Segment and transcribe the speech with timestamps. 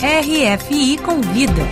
[0.00, 1.62] RFI Convida.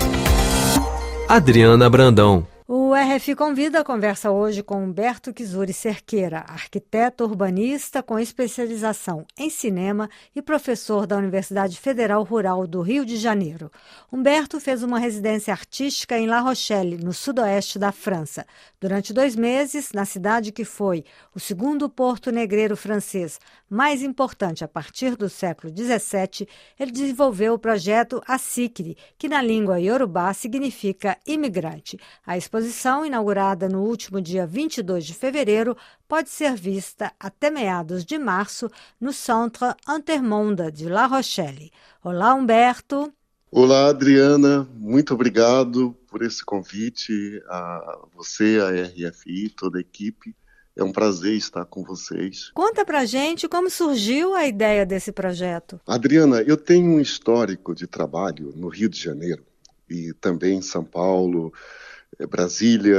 [1.28, 2.44] Adriana Brandão.
[2.89, 10.08] O RF Convida conversa hoje com Humberto Kizuri Cerqueira, arquiteto urbanista com especialização em cinema
[10.37, 13.72] e professor da Universidade Federal Rural do Rio de Janeiro.
[14.12, 18.46] Humberto fez uma residência artística em La Rochelle, no sudoeste da França.
[18.80, 24.68] Durante dois meses, na cidade que foi o segundo porto negreiro francês mais importante a
[24.68, 26.46] partir do século XVII,
[26.79, 31.98] ele desenvolveu o projeto Asikri, que na língua iorubá significa imigrante.
[32.25, 35.75] A exposição, inaugurada no último dia 22 de fevereiro,
[36.07, 41.73] pode ser vista até meados de março no Centre Intermonde de La Rochelle.
[42.05, 43.11] Olá, Humberto.
[43.51, 44.69] Olá, Adriana.
[44.75, 50.37] Muito obrigado por esse convite a você, a RFI, toda a equipe.
[50.77, 52.51] É um prazer estar com vocês.
[52.53, 55.81] Conta pra gente como surgiu a ideia desse projeto.
[55.87, 59.43] Adriana, eu tenho um histórico de trabalho no Rio de Janeiro
[59.89, 61.53] e também em São Paulo,
[62.25, 62.98] Brasília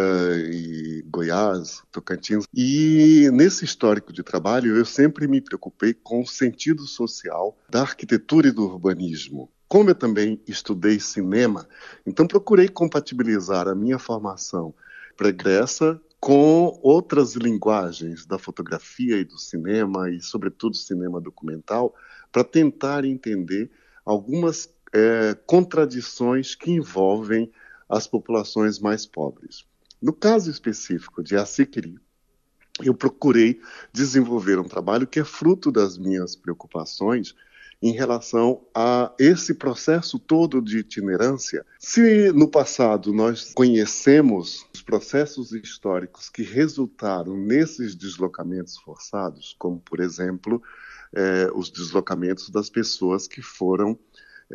[0.51, 2.45] e Goiás, Tocantins.
[2.53, 8.49] E nesse histórico de trabalho, eu sempre me preocupei com o sentido social da arquitetura
[8.49, 9.49] e do urbanismo.
[9.67, 11.67] Como eu também estudei cinema,
[12.05, 14.73] então procurei compatibilizar a minha formação
[15.17, 21.93] pregressa com outras linguagens da fotografia e do cinema, e sobretudo cinema documental,
[22.31, 23.69] para tentar entender
[24.05, 27.51] algumas é, contradições que envolvem
[27.89, 29.65] as populações mais pobres.
[30.01, 31.99] No caso específico de Asikiri,
[32.83, 33.59] eu procurei
[33.91, 37.33] desenvolver um trabalho que é fruto das minhas preocupações
[37.81, 41.65] em relação a esse processo todo de itinerância.
[41.79, 49.99] Se no passado nós conhecemos os processos históricos que resultaram nesses deslocamentos forçados, como, por
[49.99, 50.61] exemplo,
[51.13, 53.97] eh, os deslocamentos das pessoas que foram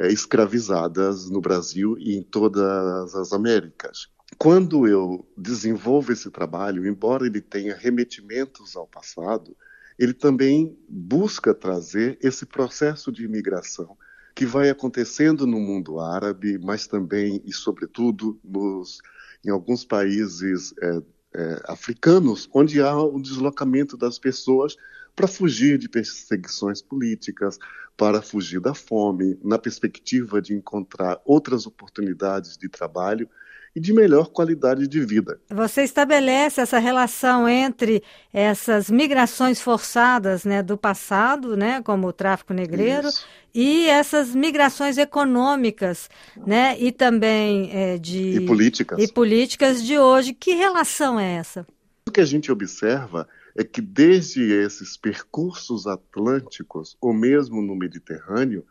[0.01, 4.09] escravizadas no Brasil e em todas as Américas.
[4.39, 9.57] Quando eu desenvolvo esse trabalho, embora ele tenha remetimentos ao passado,
[9.99, 13.97] ele também busca trazer esse processo de imigração
[14.35, 18.99] que vai acontecendo no mundo árabe, mas também e sobretudo nos,
[19.45, 21.03] em alguns países é,
[21.35, 24.75] é, africanos, onde há um deslocamento das pessoas
[25.15, 27.59] para fugir de perseguições políticas,
[27.97, 33.29] para fugir da fome, na perspectiva de encontrar outras oportunidades de trabalho
[33.75, 35.41] e de melhor qualidade de vida.
[35.49, 42.53] Você estabelece essa relação entre essas migrações forçadas né, do passado, né, como o tráfico
[42.53, 43.27] negreiro, Isso.
[43.55, 46.11] e essas migrações econômicas
[46.47, 48.37] né, e também é, de.
[48.37, 48.99] E políticas.
[48.99, 50.35] E políticas de hoje.
[50.35, 51.67] Que relação é essa?
[52.07, 53.27] O que a gente observa
[53.57, 58.65] é que desde esses percursos atlânticos, ou mesmo no Mediterrâneo,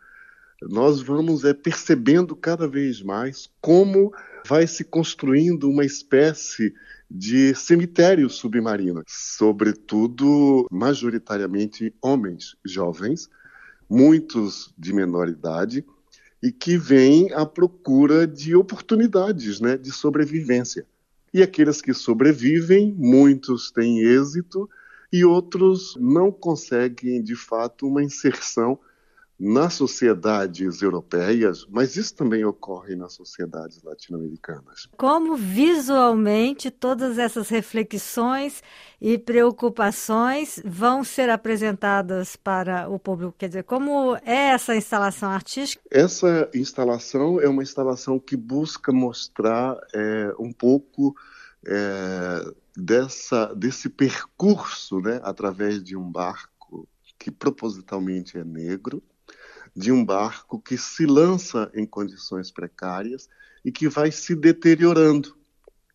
[0.61, 4.13] nós vamos é, percebendo cada vez mais como
[4.47, 6.73] vai se construindo uma espécie
[7.09, 13.29] de cemitério submarino, sobretudo, majoritariamente homens jovens,
[13.89, 15.83] muitos de menor idade,
[16.41, 20.85] e que vêm à procura de oportunidades né, de sobrevivência.
[21.33, 24.69] E aqueles que sobrevivem, muitos têm êxito
[25.11, 28.77] e outros não conseguem, de fato, uma inserção
[29.43, 34.87] nas sociedades europeias, mas isso também ocorre nas sociedades latino-americanas.
[34.95, 38.61] Como visualmente todas essas reflexões
[39.01, 43.33] e preocupações vão ser apresentadas para o público?
[43.35, 45.81] Quer dizer, como é essa instalação artística?
[45.89, 51.15] Essa instalação é uma instalação que busca mostrar é, um pouco
[51.65, 52.45] é,
[52.77, 56.87] dessa, desse percurso né, através de um barco
[57.17, 59.01] que propositalmente é negro
[59.75, 63.29] de um barco que se lança em condições precárias
[63.63, 65.35] e que vai se deteriorando.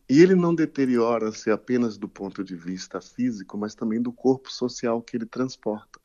[0.09, 5.03] E ele não deteriora-se apenas do ponto de vista físico, mas também do corpo social
[5.03, 6.01] que ele transporta.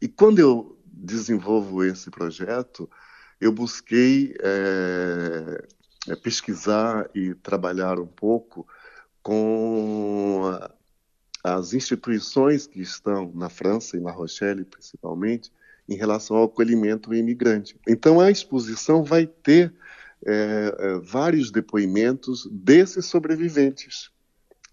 [0.00, 2.90] E quando eu desenvolvo esse projeto,
[3.40, 5.66] eu busquei é,
[6.22, 8.66] pesquisar e trabalhar um pouco
[9.22, 10.50] com
[11.42, 15.52] as instituições que estão na França e na Rochelle, principalmente,
[15.88, 17.78] em relação ao acolhimento imigrante.
[17.88, 19.74] Então, a exposição vai ter
[20.24, 24.10] é, é, vários depoimentos desses sobreviventes,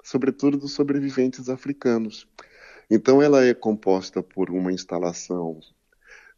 [0.03, 2.27] sobretudo dos sobreviventes africanos.
[2.89, 5.59] Então, ela é composta por uma instalação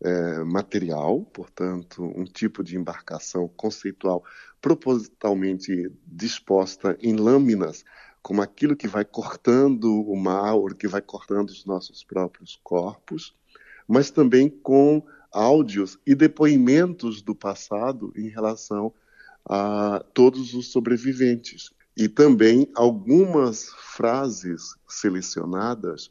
[0.04, 4.24] é, material, portanto, um tipo de embarcação conceitual
[4.62, 7.84] propositalmente disposta em lâminas,
[8.22, 13.36] como aquilo que vai cortando o mar, ou que vai cortando os nossos próprios corpos
[13.92, 15.04] mas também com
[15.34, 18.94] áudios e depoimentos do passado em relação
[19.46, 21.72] a todos os sobreviventes.
[21.98, 23.66] E também algumas
[23.96, 26.10] frases selecionadas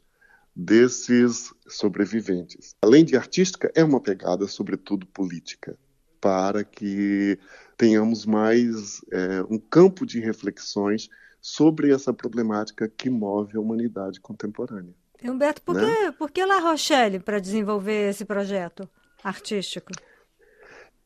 [0.55, 2.75] desses sobreviventes.
[2.83, 5.75] Além de artística, é uma pegada, sobretudo, política,
[6.19, 7.39] para que
[7.75, 11.09] tenhamos mais é, um campo de reflexões
[11.41, 14.93] sobre essa problemática que move a humanidade contemporânea.
[15.23, 15.81] Humberto, por, né?
[15.85, 18.89] que, por que La Rochelle para desenvolver esse projeto
[19.23, 19.91] artístico?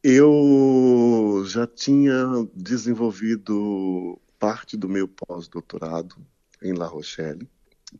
[0.03, 6.15] Eu já tinha desenvolvido parte do meu pós-doutorado
[6.61, 7.47] em La Rochelle.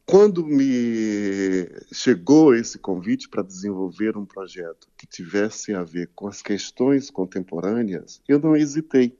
[0.05, 6.41] Quando me chegou esse convite para desenvolver um projeto que tivesse a ver com as
[6.41, 9.17] questões contemporâneas, eu não hesitei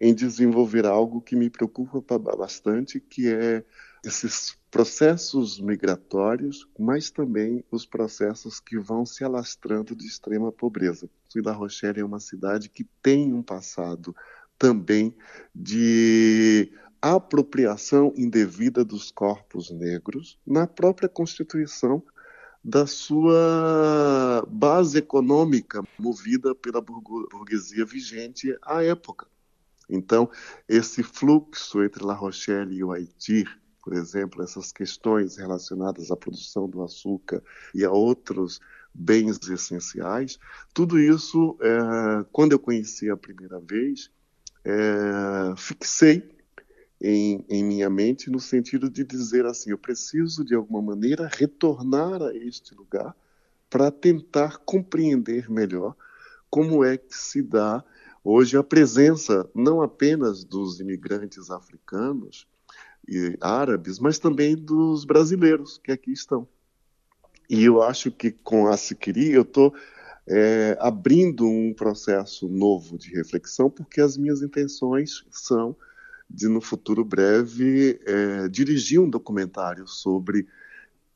[0.00, 3.64] em desenvolver algo que me preocupa bastante, que é
[4.04, 11.08] esses processos migratórios, mas também os processos que vão se alastrando de extrema pobreza.
[11.36, 14.16] La Rochelle é uma cidade que tem um passado
[14.58, 15.14] também
[15.54, 22.02] de apropriação indevida dos corpos negros na própria Constituição
[22.64, 29.28] da sua base econômica movida pela burguesia vigente à época.
[29.88, 30.28] Então,
[30.68, 33.44] esse fluxo entre La Rochelle e o Haiti,
[33.84, 37.42] por exemplo, essas questões relacionadas à produção do açúcar
[37.74, 38.58] e a outros
[38.94, 40.38] bens essenciais,
[40.72, 44.10] tudo isso, é, quando eu conheci a primeira vez,
[44.64, 46.26] é, fixei
[46.98, 52.22] em, em, minha mente no sentido de dizer assim: eu preciso de alguma maneira retornar
[52.22, 53.14] a este lugar
[53.68, 55.94] para tentar compreender melhor
[56.48, 57.84] como é que se dá
[58.22, 62.46] hoje a presença não apenas dos imigrantes africanos
[63.08, 66.48] e árabes, mas também dos brasileiros que aqui estão.
[67.48, 69.74] E eu acho que com a Siquiri eu estou
[70.26, 75.76] é, abrindo um processo novo de reflexão, porque as minhas intenções são
[76.28, 80.46] de, no futuro breve, é, dirigir um documentário sobre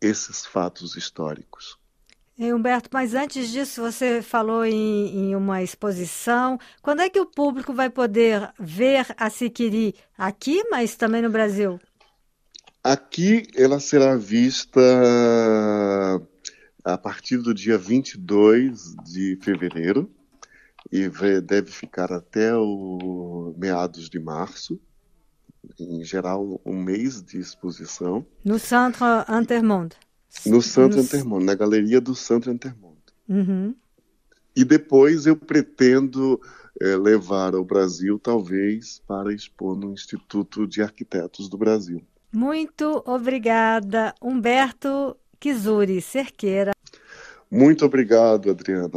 [0.00, 1.79] esses fatos históricos.
[2.38, 6.56] E Humberto, mas antes disso, você falou em, em, uma exposição.
[6.81, 11.81] Quando é que o público vai poder ver a Siquiri aqui, mas também no Brasil?
[12.85, 14.81] Aqui ela será vista
[16.85, 20.08] a partir do dia 22 de fevereiro
[20.93, 21.08] e
[21.40, 24.81] deve ficar até o meados de março.
[25.76, 28.25] Em geral, um mês de exposição.
[28.44, 29.96] No Centre Intermonde.
[30.46, 31.04] No Centro no...
[31.04, 32.98] Intermonde, na galeria do Centro Intermonde.
[33.28, 33.75] Uhum.
[34.54, 36.40] E depois eu pretendo
[36.80, 42.02] é, levar ao Brasil, talvez, para expor no Instituto de Arquitetos do Brasil.
[42.32, 46.72] Muito obrigada, Humberto Kizuri Cerqueira.
[47.50, 48.88] Muito obrigado, Adriana.